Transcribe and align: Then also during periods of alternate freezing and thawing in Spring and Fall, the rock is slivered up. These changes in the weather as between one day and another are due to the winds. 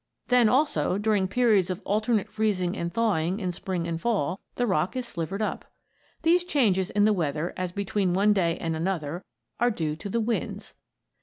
Then 0.29 0.49
also 0.49 0.97
during 0.97 1.27
periods 1.27 1.69
of 1.69 1.79
alternate 1.85 2.27
freezing 2.31 2.75
and 2.75 2.91
thawing 2.91 3.39
in 3.39 3.51
Spring 3.51 3.87
and 3.87 4.01
Fall, 4.01 4.39
the 4.55 4.65
rock 4.65 4.95
is 4.95 5.05
slivered 5.07 5.43
up. 5.43 5.63
These 6.23 6.43
changes 6.43 6.89
in 6.89 7.05
the 7.05 7.13
weather 7.13 7.53
as 7.55 7.71
between 7.71 8.15
one 8.15 8.33
day 8.33 8.57
and 8.57 8.75
another 8.75 9.23
are 9.59 9.69
due 9.69 9.95
to 9.97 10.09
the 10.09 10.19
winds. 10.19 10.73